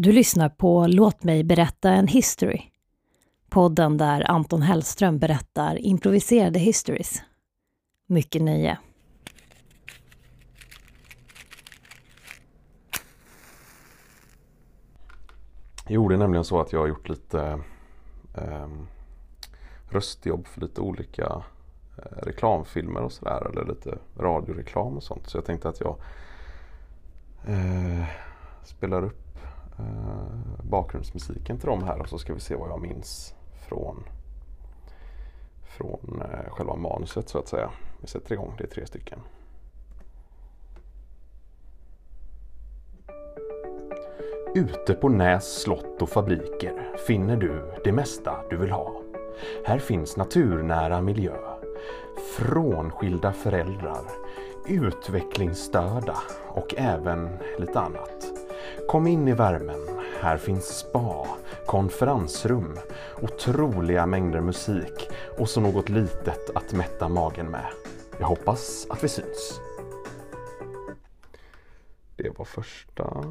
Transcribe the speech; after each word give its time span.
Du 0.00 0.12
lyssnar 0.12 0.48
på 0.48 0.86
Låt 0.86 1.24
mig 1.24 1.44
berätta 1.44 1.90
en 1.90 2.06
history. 2.06 2.62
Podden 3.48 3.96
där 3.96 4.30
Anton 4.30 4.62
Hellström 4.62 5.18
berättar 5.18 5.78
improviserade 5.78 6.58
histories. 6.58 7.22
Mycket 8.06 8.42
nöje. 8.42 8.78
Jo, 15.88 16.08
det 16.08 16.14
är 16.14 16.18
nämligen 16.18 16.44
så 16.44 16.60
att 16.60 16.72
jag 16.72 16.80
har 16.80 16.86
gjort 16.86 17.08
lite 17.08 17.60
eh, 18.34 18.68
röstjobb 19.90 20.46
för 20.46 20.60
lite 20.60 20.80
olika 20.80 21.42
eh, 21.96 22.16
reklamfilmer 22.22 23.02
och 23.02 23.12
sådär. 23.12 23.50
Eller 23.50 23.64
lite 23.64 23.98
radioreklam 24.18 24.96
och 24.96 25.02
sånt. 25.02 25.30
Så 25.30 25.36
jag 25.36 25.44
tänkte 25.44 25.68
att 25.68 25.80
jag 25.80 25.96
eh, 27.46 28.04
spelar 28.64 29.04
upp 29.04 29.27
Eh, 29.78 30.62
bakgrundsmusiken 30.62 31.58
till 31.58 31.68
dem 31.68 31.82
här 31.82 32.00
och 32.00 32.08
så 32.08 32.18
ska 32.18 32.34
vi 32.34 32.40
se 32.40 32.54
vad 32.54 32.70
jag 32.70 32.80
minns 32.80 33.34
från, 33.68 34.04
från 35.62 36.22
eh, 36.22 36.50
själva 36.50 36.76
manuset 36.76 37.28
så 37.28 37.38
att 37.38 37.48
säga. 37.48 37.70
Vi 38.00 38.06
sätter 38.06 38.32
igång, 38.32 38.54
det 38.58 38.64
är 38.64 38.68
tre 38.68 38.86
stycken. 38.86 39.18
Ute 44.54 44.94
på 44.94 45.08
Näs 45.08 45.62
slott 45.62 46.02
och 46.02 46.08
fabriker 46.08 46.96
finner 47.06 47.36
du 47.36 47.72
det 47.84 47.92
mesta 47.92 48.36
du 48.50 48.56
vill 48.56 48.70
ha. 48.70 49.02
Här 49.64 49.78
finns 49.78 50.16
naturnära 50.16 51.00
miljö, 51.00 51.36
frånskilda 52.36 53.32
föräldrar, 53.32 54.02
utvecklingsstörda 54.68 56.16
och 56.48 56.74
även 56.76 57.38
lite 57.58 57.80
annat. 57.80 58.27
Kom 58.88 59.06
in 59.06 59.28
i 59.28 59.32
värmen. 59.32 59.80
Här 60.20 60.36
finns 60.36 60.78
spa, 60.78 61.26
konferensrum, 61.66 62.78
otroliga 63.22 64.06
mängder 64.06 64.40
musik 64.40 65.08
och 65.38 65.48
så 65.48 65.60
något 65.60 65.88
litet 65.88 66.50
att 66.56 66.72
mätta 66.72 67.08
magen 67.08 67.50
med. 67.50 67.66
Jag 68.18 68.26
hoppas 68.26 68.86
att 68.90 69.04
vi 69.04 69.08
syns. 69.08 69.60
Det 72.16 72.38
var 72.38 72.44
första 72.44 73.24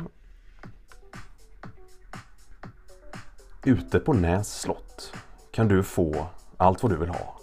Ute 3.65 3.99
på 3.99 4.13
Näs 4.13 4.59
slott 4.61 5.13
kan 5.51 5.67
du 5.67 5.83
få 5.83 6.25
allt 6.57 6.83
vad 6.83 6.91
du 6.91 6.97
vill 6.97 7.09
ha. 7.09 7.39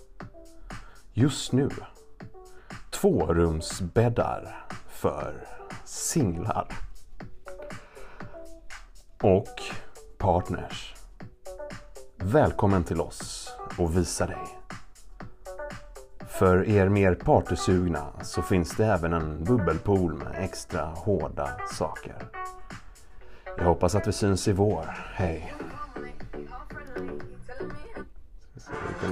Just 1.13 1.53
nu 1.53 1.71
tvårumsbäddar 2.91 4.67
för 4.89 5.49
singlar. 5.85 6.94
Och 9.25 9.63
partners. 10.19 10.95
Välkommen 12.17 12.85
till 12.85 13.01
oss 13.01 13.53
och 13.79 13.97
visa 13.97 14.27
dig. 14.27 14.59
För 16.29 16.69
er 16.69 16.89
mer 16.89 17.15
partysugna 17.15 18.07
så 18.23 18.43
finns 18.43 18.77
det 18.77 18.87
även 18.87 19.13
en 19.13 19.45
bubbelpool 19.45 20.15
med 20.15 20.45
extra 20.45 20.85
hårda 20.85 21.51
saker. 21.73 22.17
Jag 23.57 23.65
hoppas 23.65 23.95
att 23.95 24.09
vi 24.09 24.13
syns 24.13 24.49
i 24.49 24.53
vår. 24.53 24.85
Hej! 25.15 25.55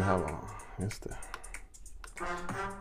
Här 0.03 0.19
var 0.19 0.31
Just 0.77 1.03
det. 1.03 1.15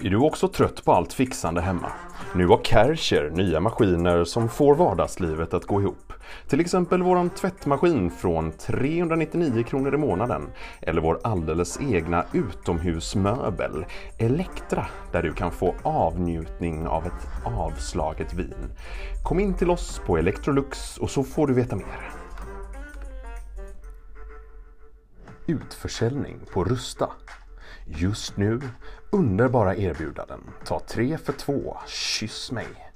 Är 0.08 0.10
du 0.10 0.18
också 0.18 0.48
trött 0.48 0.86
på 0.86 0.94
allt 0.94 1.14
fixande 1.14 1.62
hemma? 1.62 1.92
Nu 2.36 2.48
har 2.48 2.64
Kärcher 2.64 3.30
nya 3.30 3.60
maskiner 3.60 4.23
som 4.23 4.50
får 4.50 4.76
vardagslivet 4.76 5.54
att 5.54 5.66
gå 5.66 5.82
ihop. 5.82 6.11
Till 6.48 6.60
exempel 6.60 7.04
våran 7.04 7.30
tvättmaskin 7.30 8.12
från 8.12 8.52
399 8.52 9.64
kronor 9.64 9.96
i 9.96 9.98
månaden. 9.98 10.50
Eller 10.82 11.02
vår 11.02 11.20
alldeles 11.23 11.80
egna 11.82 12.26
utomhusmöbel 12.34 13.86
Elektra 14.18 14.88
där 15.11 15.23
du 15.23 15.33
kan 15.33 15.52
få 15.52 15.76
avnjutning 15.83 16.88
av 16.88 17.05
ett 17.05 17.28
avslaget 17.45 18.33
vin. 18.33 18.72
Kom 19.23 19.39
in 19.39 19.54
till 19.54 19.70
oss 19.70 20.02
på 20.05 20.17
Electrolux 20.17 20.98
och 20.98 21.10
så 21.10 21.23
får 21.23 21.48
du 21.48 21.54
veta 21.54 21.76
mer. 21.76 22.11
Utförsäljning 25.48 26.39
på 26.54 26.64
Rusta. 26.64 27.10
Just 27.86 28.38
nu 28.38 28.61
underbara 29.11 29.76
erbjudanden. 29.76 30.42
Ta 30.66 30.80
tre 30.80 31.17
för 31.17 31.34
två. 31.34 31.78
Kyss 31.88 32.52
mig. 32.52 32.91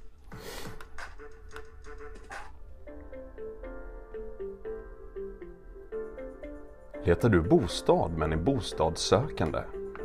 Letar 7.05 7.29
du 7.29 7.41
bostad 7.41 8.11
men 8.17 8.33
är 8.33 8.37
bostadssökande? 8.37 9.59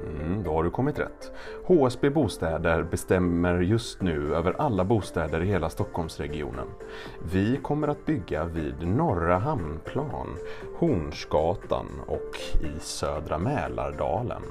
Mm, 0.07 0.43
då 0.43 0.53
har 0.53 0.65
du 0.65 0.71
kommit 0.71 0.99
rätt. 0.99 1.33
HSB 1.65 2.11
Bostäder 2.11 2.83
bestämmer 2.83 3.61
just 3.61 4.03
nu 4.03 4.35
över 4.35 4.53
alla 4.59 4.85
bostäder 4.85 5.43
i 5.43 5.47
hela 5.47 5.71
Stockholmsregionen. 5.71 6.67
Vi 7.33 7.57
kommer 7.63 7.89
att 7.89 8.07
bygga 8.07 8.45
vid 8.45 8.89
Norra 8.89 9.39
Hamnplan, 9.39 10.37
Hornsgatan 10.79 11.87
och 12.07 12.41
i 12.61 12.81
Södra 12.81 13.39
Mälardalen. 13.39 14.43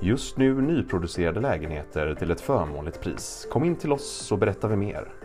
Just 0.00 0.36
nu 0.36 0.60
nyproducerade 0.60 1.40
lägenheter 1.40 2.14
till 2.14 2.30
ett 2.30 2.40
förmånligt 2.40 3.00
pris. 3.00 3.48
Kom 3.50 3.64
in 3.64 3.76
till 3.76 3.92
oss 3.92 4.06
så 4.06 4.36
berättar 4.36 4.68
vi 4.68 4.76
mer. 4.76 5.23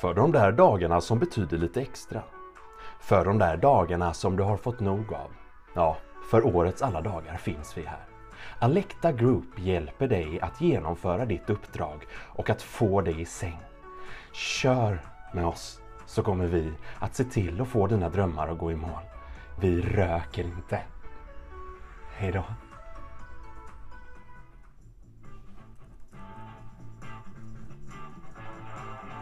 För 0.00 0.14
de 0.14 0.32
där 0.32 0.52
dagarna 0.52 1.00
som 1.00 1.18
betyder 1.18 1.58
lite 1.58 1.80
extra. 1.80 2.22
För 3.00 3.24
de 3.24 3.38
där 3.38 3.56
dagarna 3.56 4.14
som 4.14 4.36
du 4.36 4.42
har 4.42 4.56
fått 4.56 4.80
nog 4.80 5.12
av. 5.12 5.30
Ja, 5.74 5.96
för 6.30 6.56
årets 6.56 6.82
alla 6.82 7.00
dagar 7.00 7.36
finns 7.36 7.78
vi 7.78 7.82
här. 7.82 8.04
Alecta 8.58 9.12
Group 9.12 9.58
hjälper 9.58 10.08
dig 10.08 10.40
att 10.40 10.60
genomföra 10.60 11.24
ditt 11.24 11.50
uppdrag 11.50 12.06
och 12.12 12.50
att 12.50 12.62
få 12.62 13.00
dig 13.00 13.20
i 13.20 13.24
säng. 13.24 13.60
Kör 14.32 15.00
med 15.32 15.46
oss 15.46 15.80
så 16.06 16.22
kommer 16.22 16.46
vi 16.46 16.72
att 16.98 17.14
se 17.14 17.24
till 17.24 17.60
att 17.60 17.68
få 17.68 17.86
dina 17.86 18.08
drömmar 18.08 18.48
att 18.48 18.58
gå 18.58 18.72
i 18.72 18.76
mål. 18.76 19.02
Vi 19.60 19.80
röker 19.80 20.44
inte. 20.44 20.80
Hejdå. 22.16 22.44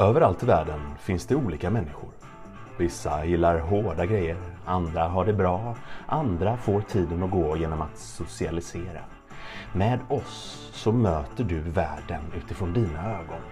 Överallt 0.00 0.42
i 0.42 0.46
världen 0.46 0.80
finns 1.00 1.26
det 1.26 1.34
olika 1.34 1.70
människor. 1.70 2.10
Vissa 2.76 3.24
gillar 3.24 3.58
hårda 3.58 4.06
grejer, 4.06 4.36
andra 4.64 5.08
har 5.08 5.24
det 5.24 5.32
bra, 5.32 5.76
andra 6.06 6.56
får 6.56 6.80
tiden 6.80 7.22
att 7.22 7.30
gå 7.30 7.56
genom 7.56 7.82
att 7.82 7.98
socialisera. 7.98 9.00
Med 9.72 9.98
oss 10.08 10.70
så 10.72 10.92
möter 10.92 11.44
du 11.44 11.60
världen 11.60 12.20
utifrån 12.36 12.72
dina 12.72 13.10
ögon. 13.10 13.42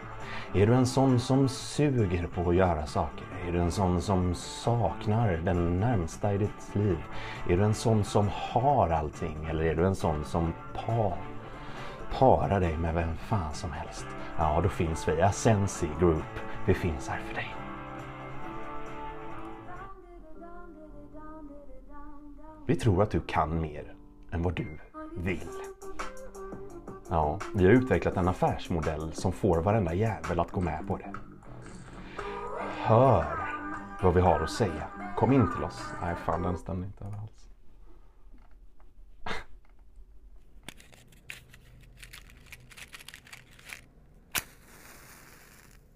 Är 0.55 0.67
du 0.67 0.75
en 0.75 0.87
sån 0.87 1.21
som 1.21 1.49
suger 1.49 2.27
på 2.27 2.51
att 2.51 2.57
göra 2.57 2.87
saker? 2.87 3.27
Är 3.49 3.53
du 3.53 3.61
en 3.61 3.73
sån 3.73 4.03
som 4.03 4.35
saknar 4.35 5.41
den 5.45 5.81
närmsta 5.81 6.33
i 6.33 6.39
ditt 6.39 6.75
liv? 6.75 6.99
Är 7.49 7.57
du 7.57 7.65
en 7.65 7.75
sån 7.75 8.05
som 8.05 8.29
har 8.33 8.91
allting? 8.91 9.47
Eller 9.51 9.65
är 9.65 9.75
du 9.75 9.87
en 9.87 9.97
sån 9.97 10.25
som 10.25 10.53
par, 10.75 11.17
para 12.13 12.61
dig 12.61 12.77
med 12.79 12.95
vem 12.95 13.17
fan 13.17 13.55
som 13.55 13.73
helst? 13.73 14.07
Ja, 14.39 14.61
då 14.63 14.69
finns 14.69 15.09
vi, 15.09 15.23
Ascensi 15.23 15.89
Group. 15.99 16.41
Vi 16.67 16.75
finns 16.75 17.09
här 17.09 17.21
för 17.21 17.35
dig. 17.35 17.55
Vi 22.67 22.77
tror 22.77 23.03
att 23.03 23.11
du 23.11 23.21
kan 23.21 23.61
mer 23.61 23.95
än 24.31 24.43
vad 24.43 24.55
du 24.55 24.79
vill. 25.17 25.49
Ja, 27.11 27.39
vi 27.55 27.65
har 27.65 27.73
utvecklat 27.73 28.17
en 28.17 28.29
affärsmodell 28.29 29.13
som 29.13 29.33
får 29.33 29.63
varenda 29.63 29.95
jävel 29.95 30.41
att 30.41 30.51
gå 30.51 30.61
med 30.61 30.87
på 30.89 30.97
det. 30.97 31.13
Hör 32.77 33.25
vad 34.03 34.15
vi 34.15 34.21
har 34.21 34.41
att 34.41 34.51
säga. 34.51 34.89
Kom 35.17 35.33
in 35.33 35.53
till 35.55 35.65
oss. 35.65 35.83
Nej, 36.03 36.15
fan 36.15 36.43
den 36.43 36.59
stämmer 36.59 36.87
inte 36.87 37.05
alls. 37.05 37.46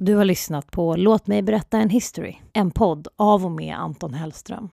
Du 0.02 0.16
har 0.16 0.24
lyssnat 0.24 0.70
på 0.70 0.96
Låt 0.96 1.26
mig 1.26 1.42
berätta 1.42 1.78
en 1.78 1.90
history. 1.90 2.36
En 2.52 2.70
podd 2.70 3.08
av 3.16 3.44
och 3.44 3.50
med 3.50 3.76
Anton 3.76 4.14
Hellström. 4.14 4.68